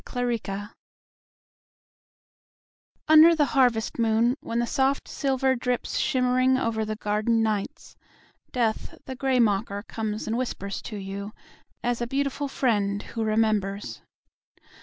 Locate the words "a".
12.01-12.07